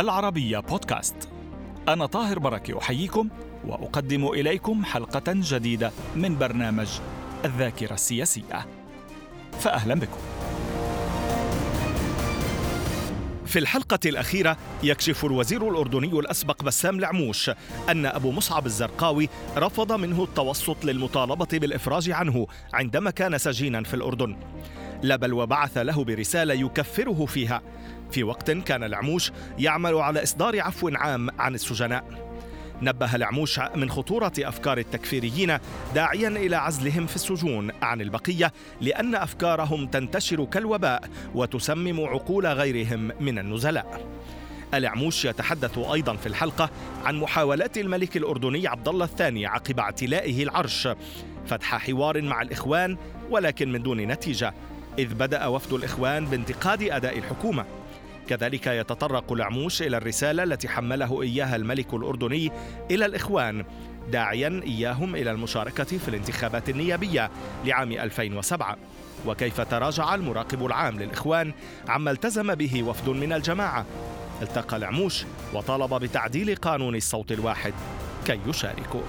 [0.00, 1.28] العربية بودكاست.
[1.88, 3.28] أنا طاهر بركة أحييكم
[3.66, 6.88] وأقدم إليكم حلقة جديدة من برنامج
[7.44, 8.66] الذاكرة السياسية.
[9.60, 10.18] فأهلا بكم.
[13.46, 17.50] في الحلقة الأخيرة يكشف الوزير الأردني الأسبق بسام العموش
[17.88, 24.36] أن أبو مصعب الزرقاوي رفض منه التوسط للمطالبة بالإفراج عنه عندما كان سجينا في الأردن.
[25.02, 27.62] لا بل وبعث له برسالة يكفره فيها.
[28.10, 32.04] في وقت كان العموش يعمل على إصدار عفو عام عن السجناء.
[32.82, 35.58] نبه العموش من خطورة أفكار التكفيريين
[35.94, 43.38] داعيا إلى عزلهم في السجون عن البقية لأن أفكارهم تنتشر كالوباء وتسمم عقول غيرهم من
[43.38, 44.06] النزلاء.
[44.74, 46.70] العموش يتحدث أيضا في الحلقة
[47.04, 50.88] عن محاولات الملك الأردني عبد الله الثاني عقب اعتلائه العرش
[51.46, 52.96] فتح حوار مع الإخوان
[53.30, 54.54] ولكن من دون نتيجة
[54.98, 57.64] إذ بدأ وفد الإخوان بانتقاد أداء الحكومة.
[58.28, 62.52] كذلك يتطرق العموش إلى الرسالة التي حمله إياها الملك الأردني
[62.90, 63.64] إلى الإخوان
[64.10, 67.30] داعيا إياهم إلى المشاركة في الانتخابات النيابية
[67.64, 68.76] لعام 2007
[69.26, 71.52] وكيف تراجع المراقب العام للإخوان
[71.88, 73.86] عما التزم به وفد من الجماعة.
[74.42, 77.74] التقى العموش وطالب بتعديل قانون الصوت الواحد
[78.26, 79.02] كي يشاركوا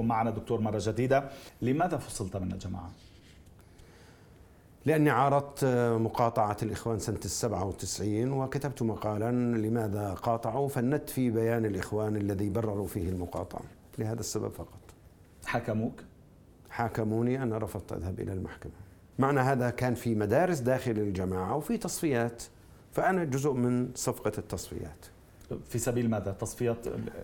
[0.00, 1.30] بكم معنا دكتور مرة جديدة.
[1.62, 2.90] لماذا فصلت من الجماعة؟
[4.86, 5.64] لأني عارضت
[6.00, 12.86] مقاطعة الإخوان سنة السبعة وتسعين وكتبت مقالا لماذا قاطعوا فندت في بيان الإخوان الذي برروا
[12.86, 13.62] فيه المقاطعة.
[13.98, 14.80] لهذا السبب فقط.
[15.46, 16.02] حكموك؟
[16.70, 18.72] حاكموني أنا رفضت أذهب إلى المحكمة.
[19.18, 22.42] معنى هذا كان في مدارس داخل الجماعة وفي تصفيات
[22.92, 25.06] فأنا جزء من صفقة التصفيات.
[25.68, 26.76] في سبيل ماذا؟ تصفية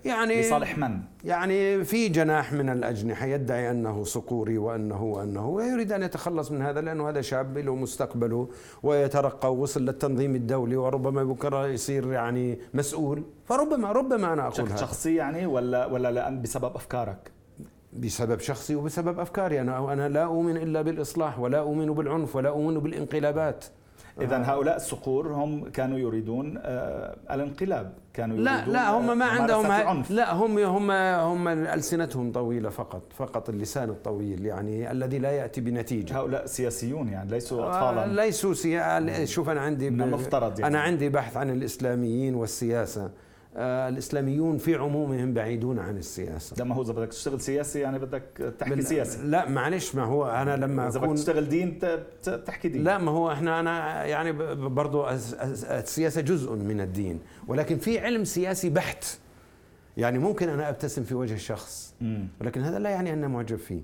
[0.05, 6.03] يعني لصالح من؟ يعني في جناح من الأجنحة يدعي أنه صقوري وأنه وأنه ويريد أن
[6.03, 8.49] يتخلص من هذا لأنه هذا شاب له مستقبله
[8.83, 15.15] ويترقى ووصل للتنظيم الدولي وربما بكرة يصير يعني مسؤول فربما ربما أنا أقول هذا شخصي
[15.15, 17.31] يعني ولا ولا لأن بسبب أفكارك؟
[17.93, 22.79] بسبب شخصي وبسبب أفكاري أنا أنا لا أؤمن إلا بالإصلاح ولا أؤمن بالعنف ولا أؤمن
[22.79, 23.65] بالانقلابات
[24.21, 29.67] اذا هؤلاء الصقور هم كانوا يريدون آه الانقلاب كانوا لا يريدون لا هم ما عندهم
[29.67, 30.11] عنف.
[30.11, 36.19] لا هم هم هم ألسنتهم طويلة فقط فقط اللسان الطويل يعني الذي لا يأتي بنتيجة.
[36.19, 38.05] هؤلاء سياسيون يعني ليسوا اطفالا.
[38.05, 39.25] آه ليسوا سيا...
[39.25, 40.75] شوف أنا عندي من المفترض يعني.
[40.75, 43.05] أنا عندي بحث عن الإسلاميين والسياسة.
[43.05, 43.11] آه،
[43.59, 46.57] الإسلاميون في عمومهم بعيدون عن السياسة.
[46.65, 50.57] لما هو إذا بدك تشتغل سياسي يعني بدك تحكي سياسه لا معلش ما هو أنا
[50.57, 51.79] لما إذا بدك تشتغل دين
[52.47, 52.85] تحكي دين.
[52.85, 54.33] لا ما هو إحنا أنا يعني
[54.69, 59.05] برضو السياسة جزء من الدين ولكن في علم سياسي بحت.
[59.97, 61.95] يعني ممكن أنا أبتسم في وجه الشخص
[62.41, 63.81] ولكن هذا لا يعني أني معجب فيه.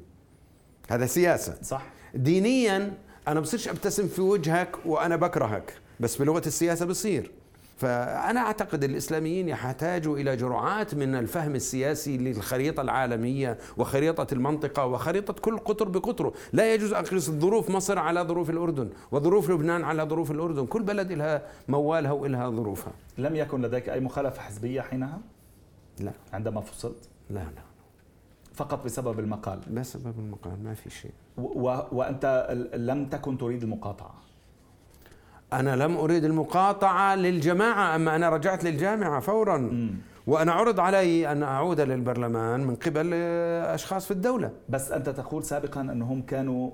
[0.91, 1.55] هذا سياسة.
[1.62, 1.93] صح.
[2.15, 2.93] دينيا
[3.28, 7.31] أنا بصيرش أبتسم في وجهك وأنا بكرهك بس بلغة السياسة بصير.
[7.77, 15.59] فأنا أعتقد الإسلاميين يحتاجوا إلى جرعات من الفهم السياسي للخريطة العالمية وخريطة المنطقة وخريطة كل
[15.59, 16.32] قطر بقطره.
[16.53, 20.66] لا يجوز أقيس ظروف مصر على ظروف الأردن وظروف لبنان على ظروف الأردن.
[20.66, 22.93] كل بلد لها موالها وإلها ظروفها.
[23.19, 25.19] لم يكن لديك أي مخالفة حزبية حينها؟
[26.00, 26.12] لا.
[26.32, 27.62] عندما فصلت؟ لا لا
[28.55, 29.61] فقط بسبب المقال.
[29.71, 31.12] بسبب المقال ما في شيء.
[31.38, 31.78] و...
[31.93, 34.15] وأنت لم تكن تريد المقاطعة.
[35.52, 39.58] أنا لم أريد المقاطعة للجماعة أما أنا رجعت للجامعة فورا.
[39.58, 39.90] م.
[40.26, 43.14] وأنا عرض علي أن أعود للبرلمان من قبل
[43.64, 44.50] أشخاص في الدولة.
[44.68, 46.70] بس أنت تقول سابقا أنهم كانوا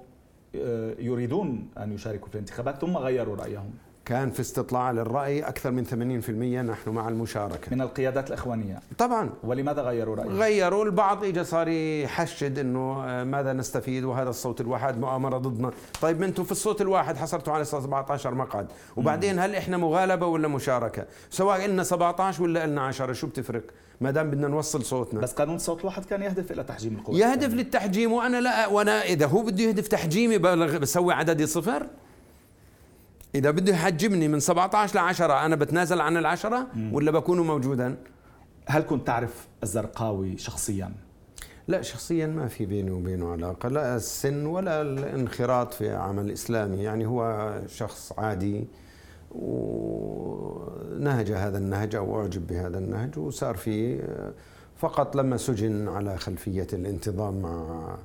[0.54, 3.70] آه، يريدون أن يشاركوا في الانتخابات ثم غيروا رأيهم.
[4.08, 6.30] كان في استطلاع للرأي أكثر من 80%
[6.70, 7.74] نحن مع المشاركة.
[7.74, 8.80] من القيادات الإخوانية.
[8.98, 9.30] طبعا.
[9.44, 14.98] ولماذا غيروا رأيهم؟ غيروا البعض إجا صار يحشد أنه آه، ماذا نستفيد؟ وهذا الصوت الواحد
[14.98, 15.70] مؤامرة ضدنا.
[16.00, 18.66] طيب أنتم في الصوت الواحد حصلتوا على 17 مقعد.
[18.96, 23.62] وبعدين هل إحنا مغالبة ولا مشاركة؟ سواء إلنا 17 ولا إلنا 10 شو بتفرق؟
[24.00, 25.20] ما دام بدنا نوصل صوتنا.
[25.20, 29.26] بس قانون الصوت الواحد كان يهدف إلى تحجيم القوى يهدف للتحجيم وأنا لا وأنا إذا
[29.26, 31.87] هو بده يهدف تحجيمي بسوي عددي صفر؟
[33.34, 37.96] إذا بده يحجبني من 17 ل 10 أنا بتنازل عن العشرة ولا بكون موجودا؟
[38.66, 40.92] هل كنت تعرف الزرقاوي شخصيا؟
[41.69, 47.06] لا شخصيا ما في بيني وبينه علاقة لا السن ولا الانخراط في عمل إسلامي يعني
[47.06, 48.66] هو شخص عادي
[49.31, 54.02] ونهج هذا النهج أو أعجب بهذا النهج وصار في
[54.76, 57.96] فقط لما سجن على خلفية الانتظام مع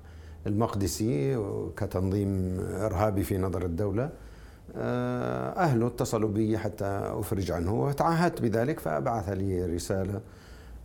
[0.48, 1.38] المقدسي
[1.78, 4.10] كتنظيم إرهابي في نظر الدولة
[4.76, 6.86] أهله اتصلوا بي حتى
[7.20, 10.22] أفرج عنه وتعهدت بذلك فبعث لي رسالة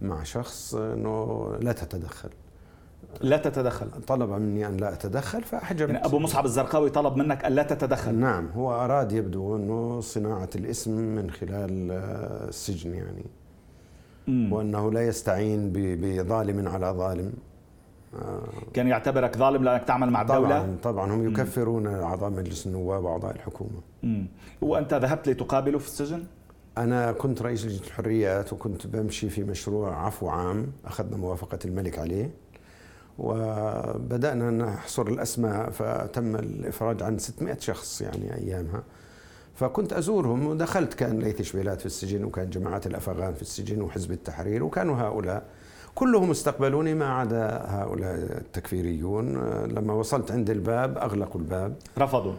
[0.02, 2.28] مع شخص أنه لا تتدخل.
[3.20, 3.86] لا تتدخل.
[4.06, 8.14] طلب مني أن لا أتدخل فاحجبت يعني أبو مصعب الزرقاوي طلب منك أن لا تتدخل.
[8.14, 13.24] نعم هو أراد يبدو إنه صناعة الاسم من خلال آه، السجن يعني.
[14.28, 14.52] مم.
[14.52, 17.32] وإنه لا يستعين بظالم على ظالم.
[17.36, 17.57] آه.
[18.74, 21.12] كان يعتبرك ظالم لأنك تعمل مع الدولة؟ طبعا طبعا.
[21.14, 23.80] هم يكفرون اعضاء مجلس النواب وأعضاء الحكومة.
[24.02, 24.26] مم.
[24.60, 26.24] وانت ذهبت لتقابله في السجن؟
[26.78, 32.30] أنا كنت رئيس لجنة الحريات وكنت بمشي في مشروع عفو عام أخذنا موافقة الملك عليه.
[33.18, 38.82] وبدأنا نحصر الأسماء فتم الإفراج عن 600 شخص يعني أيامها.
[39.54, 44.64] فكنت أزورهم ودخلت كان ليث شبيلات في السجن وكان جماعة الأفغان في السجن وحزب التحرير
[44.64, 45.42] وكانوا هؤلاء.
[45.98, 49.38] كلهم استقبلوني ما عدا هؤلاء التكفيريون.
[49.66, 51.74] لما وصلت عند الباب أغلقوا الباب.
[51.98, 52.32] رفضوا.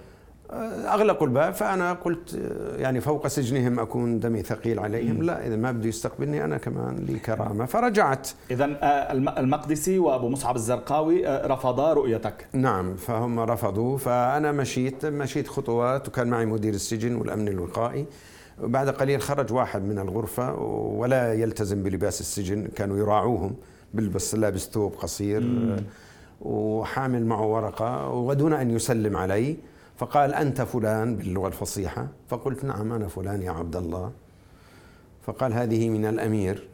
[0.86, 2.40] أغلقوا الباب فأنا قلت
[2.78, 5.24] يعني فوق سجنهم أكون دمي ثقيل عليهم.
[5.24, 8.30] لا إذا ما بده يستقبلني أنا كمان لي كرامه فرجعت.
[8.52, 12.48] اذا آه، المقدسي وأبو مصعب الزرقاوي آه، رفضا رؤيتك.
[12.54, 13.98] نعم فهم رفضوا.
[13.98, 18.06] فأنا مشيت مشيت خطوات وكان معي مدير السجن والأمن الوقائي.
[18.64, 20.56] بعد قليل خرج واحد من الغرفة
[21.00, 23.56] ولا يلتزم بلباس السجن كانوا يراعوهم
[23.94, 25.44] بلبس لابس ثوب قصير
[26.42, 29.58] وحامل معه ورقة ودون أن يسلم علي.
[29.98, 32.08] فقال أنت فلان باللغة الفصيحة.
[32.30, 34.12] فقلت نعم أنا فلان يا عبد الله.
[35.26, 36.68] فقال هذه من الأمير.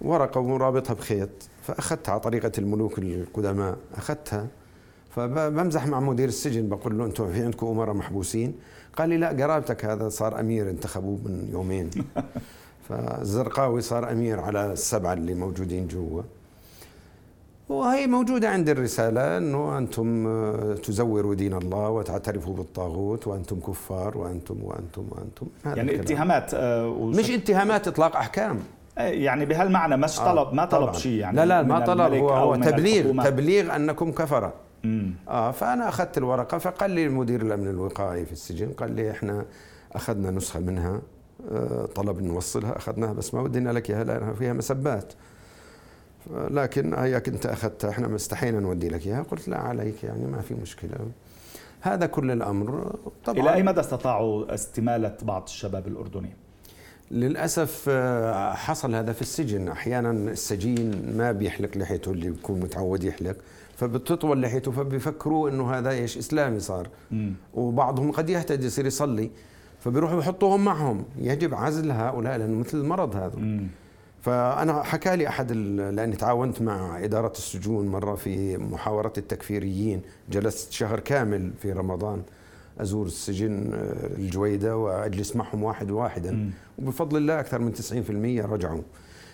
[0.00, 1.28] ورقة ورابطها بخيط.
[1.62, 3.76] فأخذتها على طريقة الملوك القدماء.
[3.94, 4.46] أخذتها.
[5.10, 8.54] فبمزح مع مدير السجن بقول له أنتم في عندكم أمراء محبوسين.
[8.98, 11.90] قال لي لا قرابتك هذا صار أمير انتخبوه من يومين.
[12.88, 16.22] فالزرقاوي صار أمير على السبعة اللي موجودين جوا.
[17.68, 24.56] وهي موجودة عند الرسالة أنه أنتم آه، تزوروا دين الله وتعترفوا بالطاغوت وأنتم كفار وأنتم
[24.62, 25.46] وأنتم وأنتم.
[25.64, 28.58] يعني اتهامات آه، مش اتهامات إطلاق أحكام.
[28.98, 32.56] آه، يعني بهالمعنى مش طلب ما طلب شيء يعني لا لا ما طلب هو, هو
[32.56, 34.52] تبليغ تبليغ أنكم كفرة.
[35.28, 39.44] آه فأنا أخذت الورقة فقال لي مدير الأمن الوقائي في السجن قال لي إحنا
[39.92, 41.00] أخذنا نسخة منها
[41.94, 45.12] طلب نوصلها أخذناها بس ما ودينا لك إياها لأنها فيها مسبات.
[46.30, 49.22] لكن هيك انت أخذتها إحنا مستحينا نودي لك إياها.
[49.22, 50.96] قلت لا عليك يعني ما في مشكلة.
[51.80, 52.96] هذا كل الأمر.
[53.24, 56.36] طبعا إلى أي مدى استطاعوا استمالة بعض الشباب الأردني؟
[57.10, 59.68] للأسف آه، حصل هذا في السجن.
[59.68, 63.36] أحيانا السجين ما بيحلق لحيته اللي بيكون متعود يحلق.
[63.76, 66.88] فبتطول لحيته فبيفكروا إنه هذا إيش؟ إسلامي صار.
[67.10, 67.30] م.
[67.54, 69.30] وبعضهم قد يهتدي يصير يصلي.
[69.80, 71.04] فبيروحوا يحطوهم معهم.
[71.18, 73.36] يجب عزل هؤلاء لأنه مثل المرض هذا.
[73.36, 73.68] م.
[74.22, 80.02] فأنا حكى لي أحد لأني تعاونت مع إدارة السجون مرة في محاورة التكفيريين.
[80.30, 82.22] جلست شهر كامل في رمضان.
[82.78, 86.50] أزور السجن آه، الجويدة وأجلس معهم واحد واحدا.
[86.78, 88.82] وبفضل الله أكثر من 90% رجعوا.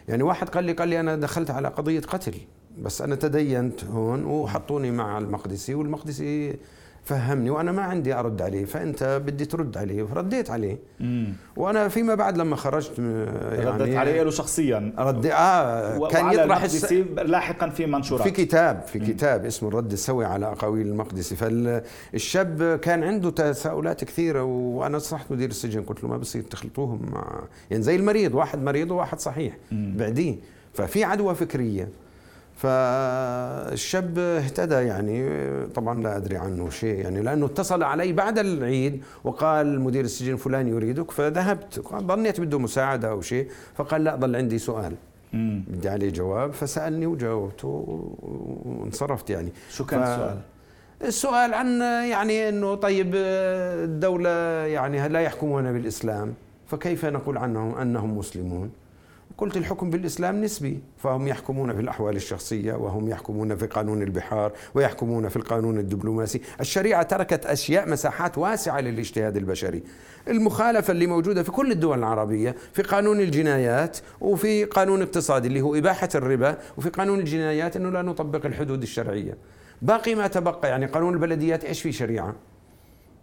[0.08, 2.34] يعني واحد قال لي قال لي أنا دخلت على قضية قتل
[2.82, 6.56] بس أنا تدينت هون وحطوني مع المقدسي والمقدسي
[7.04, 10.78] فهمني وأنا ما عندي أرد عليه فأنت بدي ترد عليه فرديت عليه.
[11.00, 11.32] مم.
[11.56, 14.92] وأنا فيما بعد لما خرجت يعني ردت عليه له شخصيا.
[14.98, 16.92] ردي آه كان يطرح الس...
[17.24, 18.22] لاحقا في منشورات.
[18.22, 19.06] في كتاب في مم.
[19.06, 25.48] كتاب اسمه الرد السوي على أقاويل المقدسي فالشاب كان عنده تساؤلات كثيرة وأنا نصحت مدير
[25.48, 27.40] السجن قلت له ما بصير تخلطوهم مع
[27.70, 30.36] يعني زي المريض واحد مريض وواحد صحيح بعديه.
[30.74, 31.88] ففي عدوى فكرية.
[32.56, 35.28] فالشاب اهتدى يعني
[35.66, 40.68] طبعا لا أدري عنه شيء يعني لأنه اتصل علي بعد العيد وقال مدير السجن فلان
[40.68, 44.94] يريدك فذهبت ظنيت بده مساعدة أو شيء فقال لا ضل عندي سؤال
[45.68, 47.68] بدي عليه جواب فسألني وجاوبته
[48.64, 50.38] وانصرفت يعني شو كان السؤال؟
[51.02, 51.80] السؤال عن
[52.10, 54.30] يعني إنه طيب الدولة
[54.66, 56.34] يعني لا يحكمون بالإسلام
[56.66, 58.70] فكيف نقول عنهم أنهم مسلمون؟
[59.38, 60.80] قلت الحكم بالإسلام نسبي.
[60.98, 66.40] فهم يحكمون في الأحوال الشخصية وهم يحكمون في قانون البحار ويحكمون في القانون الدبلوماسي.
[66.60, 69.82] الشريعة تركت أشياء مساحات واسعة للاجتهاد البشري.
[70.28, 75.74] المخالفة اللي موجودة في كل الدول العربية في قانون الجنايات وفي قانون اقتصادي اللي هو
[75.74, 79.38] إباحة الربا وفي قانون الجنايات أنه لا نطبق الحدود الشرعية.
[79.82, 82.34] باقي ما تبقى يعني قانون البلديات إيش في شريعة؟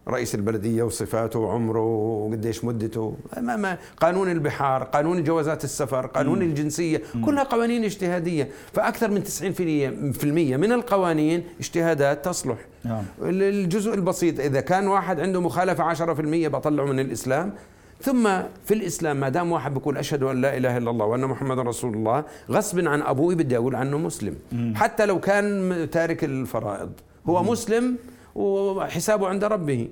[0.07, 1.79] رئيس البلدية وصفاته وعمره
[2.25, 6.41] وقديش مدته ما ما قانون البحار قانون جوازات السفر قانون.
[6.41, 7.01] الجنسية.
[7.25, 13.03] كلها قوانين اجتهادية فأكثر من 90% من القوانين اجتهادات تصلح نعم.
[13.21, 17.53] الجزء البسيط إذا كان واحد عنده مخالفة 10% بطلعه من الإسلام
[18.01, 18.29] ثم
[18.65, 21.93] في الإسلام ما دام واحد بيقول أشهد أن لا إله إلا الله وأن محمد رسول
[21.93, 24.73] الله غصب عن أبوي بدي أقول عنه مسلم مم.
[24.75, 26.91] حتى لو كان تارك الفرائض
[27.29, 27.49] هو مم.
[27.49, 27.95] مسلم
[28.35, 29.89] وحسابه عند ربه.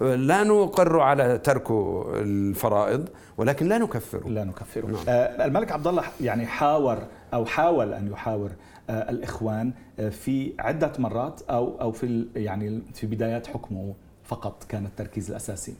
[0.00, 1.70] لا نقر على ترك
[2.14, 5.04] الفرائض ولكن لا نكفره لا نكفره نعم.
[5.08, 6.98] آه الملك عبد الله يعني حاور
[7.34, 8.50] أو حاول أن يحاور
[8.90, 14.86] آه الإخوان آه في عدة مرات أو أو في يعني في بدايات حكمه فقط كان
[14.86, 15.74] التركيز الأساسي.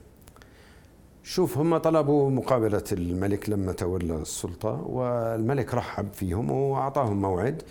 [1.23, 7.63] شوف هم طلبوا مقابلة الملك لما تولى السلطة والملك رحب فيهم وأعطاهم موعد.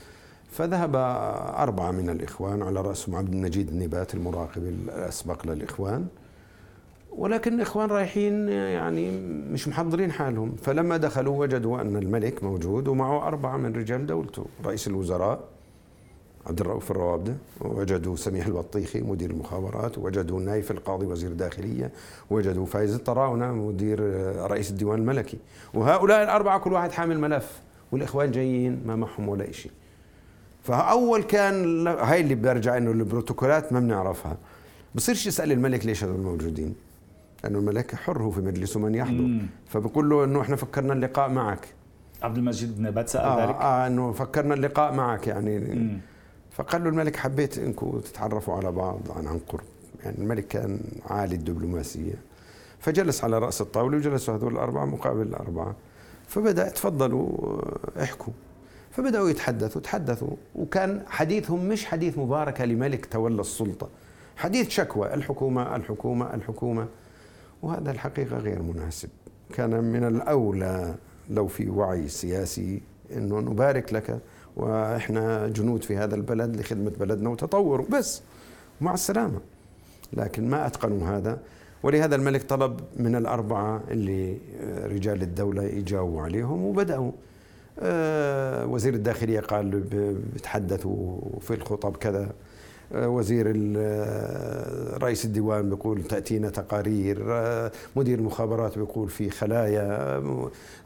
[0.55, 0.95] فذهب
[1.57, 6.05] أربعة من الإخوان على رأسهم عبد المجيد النبات المراقب الأسبق للإخوان
[7.17, 9.11] ولكن الإخوان رايحين يعني
[9.51, 10.55] مش محضرين حالهم.
[10.63, 14.45] فلما دخلوا وجدوا أن الملك موجود ومعه أربعة من رجال دولته.
[14.65, 15.39] رئيس الوزراء
[16.47, 21.91] عبد الرؤوف الروابدة وجدوا سميح البطيخي مدير المخابرات وجدوا نايف القاضي وزير الداخلية
[22.29, 23.99] وجدوا فايز الطراونة مدير
[24.51, 25.37] رئيس الديوان الملكي.
[25.73, 29.71] وهؤلاء الأربعة كل واحد حامل ملف والإخوان جايين ما معهم ولا شيء
[30.65, 34.37] فأول كان هاي اللي برجع إنه البروتوكولات ما بنعرفها.
[34.95, 36.75] بصيرش يسأل الملك ليش هذول موجودين؟
[37.43, 39.39] لأنه الملك حر هو في مجلسه من يحضر.
[39.67, 41.67] فبقول له إنه إحنا فكرنا اللقاء معك.
[42.23, 45.59] عبد المجيد بن نبات سأل آه ذلك؟ آه إنه فكرنا اللقاء معك يعني.
[45.59, 45.99] مم.
[46.51, 49.63] فقال له الملك حبيت إنكم تتعرفوا على بعض عن عن قرب
[50.03, 50.79] يعني الملك كان
[51.09, 52.15] عالي الدبلوماسية.
[52.79, 55.75] فجلس على رأس الطاولة وجلسوا هذول الأربعة مقابل الأربعة.
[56.27, 57.61] فبدأ تفضلوا
[58.03, 58.33] احكوا.
[58.95, 63.89] فبدأوا يتحدثوا تحدثوا وكان حديثهم مش حديث مباركة لملك تولى السلطة.
[64.35, 66.87] حديث شكوى الحكومة الحكومة الحكومة.
[67.61, 69.09] وهذا الحقيقة غير مناسب.
[69.53, 70.95] كان من الأولى
[71.29, 72.81] لو في وعي سياسي
[73.15, 74.19] إنه نبارك لك
[74.55, 77.81] وإحنا جنود في هذا البلد لخدمة بلدنا وتطور.
[77.81, 78.21] بس
[78.81, 79.39] مع السلامة.
[80.13, 81.39] لكن ما أتقنوا هذا.
[81.83, 84.37] ولهذا الملك طلب من الأربعة اللي
[84.83, 87.34] رجال الدولة يجاوبوا عليهم وبدأوا آه،
[88.71, 89.79] وزير الداخلية قال
[90.33, 92.29] بيتحدثوا في الخطب كذا.
[92.93, 93.45] آه، وزير
[95.03, 97.17] رئيس الديوان بيقول تأتينا تقارير.
[97.95, 100.23] مدير المخابرات بيقول في خلايا.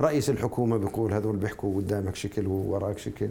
[0.02, 3.30] رئيس الحكومة بيقول هذول بيحكوا قدامك شكل ووراك شكل.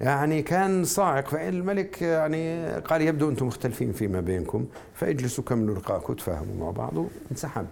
[0.00, 1.28] يعني كان صاعق.
[1.28, 7.66] فالملك يعني قال يبدو أنتم مختلفين فيما بينكم فاجلسوا كملوا لقاءكم تفاهموا مع بعض وانسحب.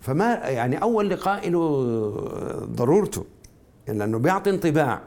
[0.00, 1.84] فما يعني أول لقاء له
[2.64, 3.24] ضرورته.
[3.92, 5.00] لأنه بيعطي انطباع.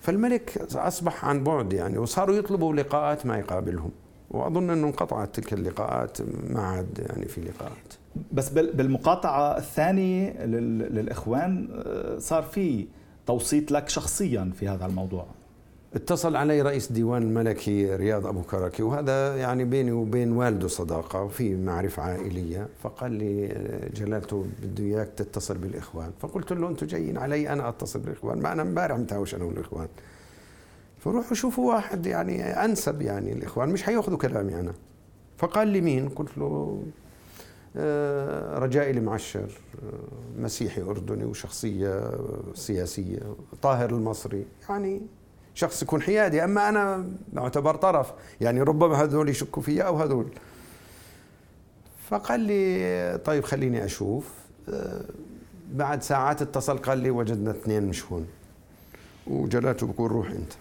[0.00, 3.90] فالملك أصبح عن بعد يعني وصاروا يطلبوا لقاءات ما يقابلهم.
[4.30, 6.18] وأظن إنه انقطعت تلك اللقاءات
[6.50, 7.94] ما عاد يعني في لقاءات.
[8.32, 12.86] بس بالمقاطعة الثانية للإخوان آه، صار في
[13.26, 15.26] توصيت لك شخصيا في هذا الموضوع.
[15.94, 21.54] اتصل علي رئيس ديوان الملكي رياض أبو كركي وهذا يعني بيني وبين والده صداقة وفي
[21.56, 23.48] معرفة عائلية فقال لي
[23.94, 26.10] جلالته بده إياك تتصل بالإخوان.
[26.20, 29.88] فقلت له أنتم جايين علي أنا أتصل بالإخوان ما أنا امبارح متهاوش أنا والإخوان.
[30.98, 34.72] فروحوا شوفوا واحد يعني أنسب يعني الإخوان مش حيأخذوا كلامي أنا.
[35.38, 36.82] فقال لي مين؟ قلت له
[37.76, 42.10] آه، رجائي المعشر آه، مسيحي أردني وشخصية
[42.54, 43.18] سياسية
[43.62, 44.44] طاهر المصري.
[44.68, 45.02] يعني
[45.54, 47.06] شخص يكون حيادي أما أنا
[47.38, 50.26] أعتبر طرف يعني ربما هذول يشكوا فيا أو هذول.
[52.08, 54.28] فقال لي طيب خليني أشوف.
[54.68, 55.04] آه،
[55.72, 58.26] بعد ساعات اتصل قال لي وجدنا اثنين مش هون
[59.26, 60.52] وجلاته بقول روح أنت.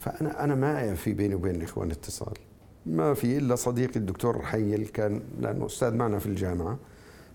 [0.00, 2.34] فأنا أنا ما في بيني وبين الإخوان اتصال.
[2.86, 6.78] ما في إلا صديقي الدكتور حيل كان لأنه أستاذ معنا في الجامعة.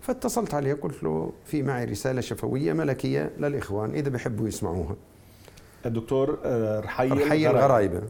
[0.00, 4.96] فاتصلت عليه قلت له في معي رسالة شفوية ملكية للإخوان إذا بحبوا يسمعوها.
[5.86, 8.02] الدكتور آه، رحيل رحيل غرايبه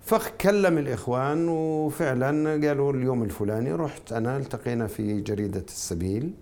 [0.00, 6.32] فكلم الإخوان وفعلا قالوا اليوم الفلاني رحت أنا التقينا في جريدة السبيل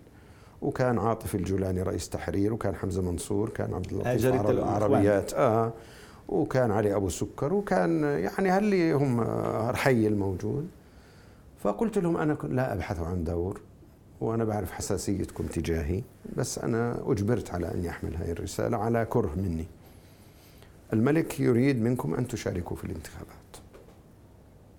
[0.62, 5.72] وكان عاطف الجولاني رئيس تحرير وكان حمزة منصور كان عبد اللطيف العربيات آه.
[6.28, 9.20] وكان علي أبو سكر وكان يعني هل هم
[9.70, 10.68] رحي الموجود
[11.62, 13.60] فقلت لهم أنا لا أبحث عن دور
[14.20, 16.02] وأنا بعرف حساسيتكم تجاهي
[16.36, 19.66] بس أنا أجبرت على اني احمل هذه الرسالة على كره مني.
[20.92, 23.56] الملك يريد منكم أن تشاركوا في الانتخابات.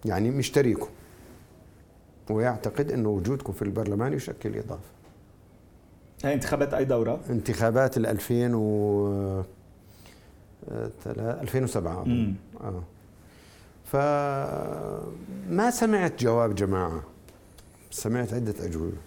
[0.05, 0.87] يعني مشتريكم.
[2.29, 4.93] ويعتقد انه وجودكم في البرلمان يشكل إضافة.
[6.23, 9.43] هاي انتخابات أي دورة؟ انتخابات ال 2000 و
[11.07, 12.83] 2007 أظن آه.
[13.85, 17.03] فما سمعت جواب جماعة؟
[17.91, 18.97] سمعت عدة أجوبة.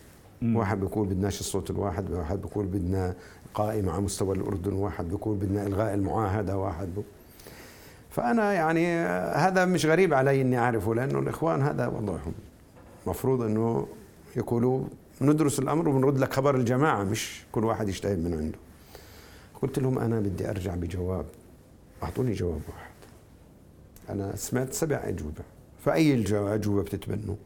[0.43, 3.15] واحد بيقول بدناش الصوت الواحد واحد بيقول بدنا
[3.57, 7.05] قائمة على مستوى الأردن واحد بيقول بدنا إلغاء المعاهدة واحد بيقول
[8.11, 8.97] فأنا يعني
[9.37, 12.33] هذا مش غريب علي إني أعرفه لأنه الإخوان هذا وضعهم.
[13.07, 13.87] مفروض أنه
[14.37, 14.85] يقولوا
[15.21, 18.59] ندرس الأمر وبنرد لك خبر الجماعة مش كل واحد يجتهد من عنده.
[19.63, 21.27] قلت لهم أنا بدي أرجع بجواب.
[22.03, 22.91] أعطوني جواب واحد.
[24.11, 25.43] أنا سمعت سبع أجوبة.
[25.85, 27.37] فأي الأجوبة بتتبنوا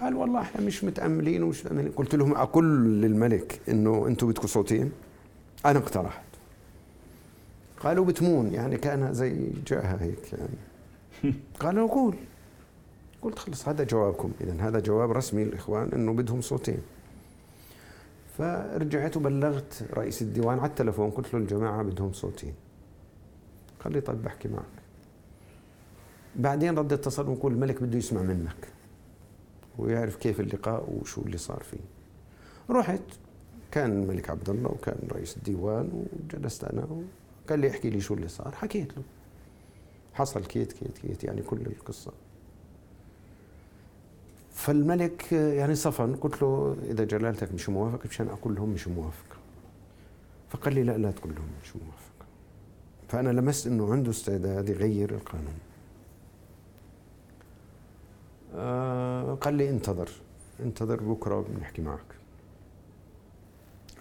[0.00, 1.92] قال والله إحنا مش متأملين ومش متأملين.
[1.92, 2.64] قلت لهم أقول
[3.02, 4.92] للملك إنه أنتم بدكم صوتين؟
[5.66, 6.24] أنا اقترحت.
[7.80, 11.34] قالوا بتمون يعني كأنها زي جاها هيك يعني.
[11.60, 12.16] قالوا قول
[13.22, 14.32] قلت خلص هذا جوابكم.
[14.40, 16.78] اذا هذا جواب رسمي للإخوان إنه بدهم صوتين.
[18.38, 22.54] فرجعت وبلغت رئيس الديوان على التلفون قلت له الجماعة بدهم صوتين.
[23.84, 24.62] قال لي طيب بحكي معك.
[26.36, 28.77] بعدين رد اتصل ويقول الملك بده يسمع منك.
[29.78, 31.78] ويعرف كيف اللقاء وشو اللي صار فيه.
[32.70, 33.02] رحت
[33.70, 36.86] كان الملك عبد الله وكان رئيس الديوان وجلست أنا
[37.48, 38.54] قال لي احكي لي شو اللي صار.
[38.54, 39.02] حكيت له.
[40.14, 42.12] حصل كيت كيت كيت يعني كل القصة.
[44.52, 49.36] فالملك يعني صفن قلت له إذا جلالتك مش موافق مشان أقول لهم مش موافق.
[50.48, 52.26] فقال لي لا لا تقول لهم مش موافق.
[53.08, 55.58] فأنا لمست إنه عنده استعداد يغير القانون.
[59.40, 60.08] قال لي انتظر
[60.60, 62.04] انتظر بكرة بنحكي معك.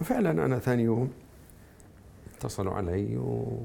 [0.02, 1.12] وفعلا أنا ثاني يوم
[2.38, 3.58] اتصلوا علي و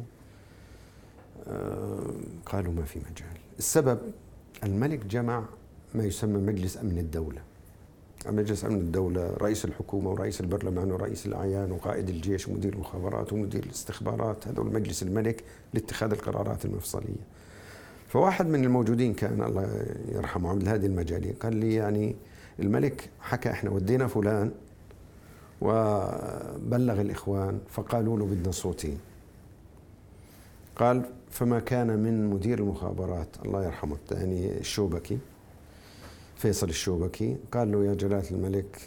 [1.48, 2.10] آه
[2.46, 3.36] قالوا ما في مجال.
[3.58, 3.98] السبب
[4.64, 5.44] الملك جمع
[5.94, 7.40] ما يسمى مجلس أمن الدولة.
[8.26, 14.48] مجلس أمن الدولة رئيس الحكومة ورئيس البرلمان ورئيس الأعيان وقائد الجيش ومدير المخابرات ومدير الاستخبارات
[14.48, 17.22] هذول مجلس الملك لاتخاذ القرارات المفصلية.
[18.12, 22.16] فواحد من الموجودين كان الله يرحمه عبد الهادي المجالي قال لي يعني
[22.60, 24.50] الملك حكى إحنا ودينا فلان
[25.60, 28.98] وبلغ الإخوان فقالوا له بدنا صوتين
[30.76, 35.18] قال فما كان من مدير المخابرات الله يرحمه الثاني الشوبكي
[36.36, 38.80] فيصل الشوبكي قال له يا جلالة الملك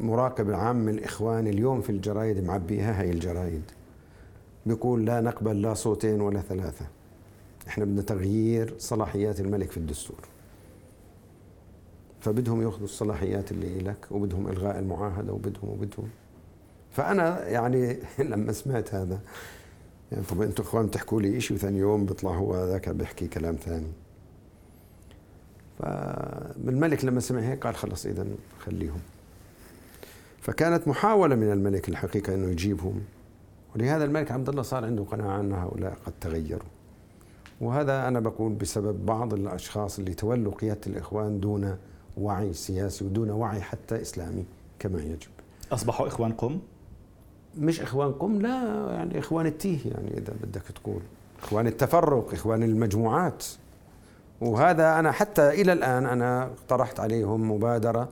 [0.00, 3.62] مراقب عام الإخوان اليوم في الجرايد معبيها هاي الجرايد
[4.66, 7.01] بيقول لا نقبل لا صوتين ولا ثلاثة.
[7.68, 10.18] إحنا بدنا تغيير صلاحيات الملك في الدستور.
[12.20, 16.08] فبدهم ياخذوا الصلاحيات اللي لك وبدهم إلغاء المعاهدة وبدهم وبدهم.
[16.90, 17.96] فأنا يعني
[18.32, 19.20] لما سمعت هذا
[20.12, 23.92] يعني طب أنتم إخوان بتحكوا لي شيء وثاني يوم بيطلع هو ذاك بيحكي كلام ثاني.
[25.78, 28.26] فالملك لما سمع هيك قال خلص اذا
[28.58, 29.00] خليهم.
[30.40, 33.00] فكانت محاولة من الملك الحقيقة إنه يجيبهم.
[33.76, 36.68] ولهذا الملك عبد الله صار عنده قناعة أن هؤلاء قد تغيروا.
[37.62, 41.76] وهذا أنا بقول بسبب بعض الأشخاص اللي تولوا قياده الإخوان دون
[42.16, 44.44] وعي سياسي ودون وعي حتى إسلامي
[44.78, 45.30] كما يجب.
[45.72, 46.58] أصبحوا إخوان قم؟
[47.58, 51.00] مش إخوان قم لا يعني إخوان التيه يعني إذا بدك تقول
[51.42, 53.44] إخوان التفرق إخوان المجموعات
[54.40, 58.08] وهذا أنا حتى إلى الآن أنا طرحت عليهم مبادرة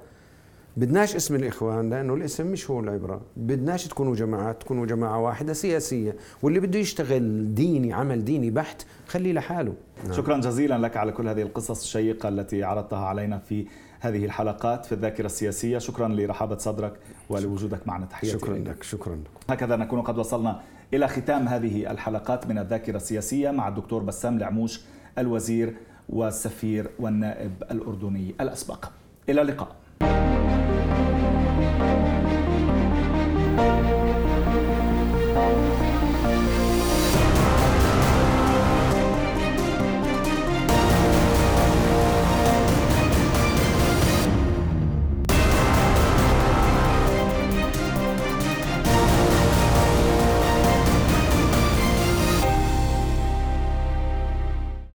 [0.76, 3.20] بدناش اسم الإخوان لأنه الاسم مش هو العبرة.
[3.36, 6.16] بدناش تكونوا جماعات تكونوا جماعة واحدة سياسية.
[6.42, 9.74] واللي بده يشتغل ديني عمل ديني بحت خليه لحاله.
[10.04, 10.12] نعم.
[10.12, 13.66] شكرا جزيلا لك على كل هذه القصص الشيقة التي عرضتها علينا في
[14.00, 15.78] هذه الحلقات في الذاكرة السياسية.
[15.78, 16.92] شكرا لرحابة صدرك
[17.28, 18.06] ولوجودك معنا.
[18.06, 19.30] تحياتي شكرا لك شكرا لك.
[19.50, 20.60] هكذا نكون قد وصلنا
[20.94, 24.80] إلى ختام هذه الحلقات من الذاكرة السياسية مع الدكتور بسام العموش
[25.18, 25.74] الوزير
[26.08, 28.84] والسفير والنائب الأردني الأسبق.
[29.28, 29.79] إلى اللقاء.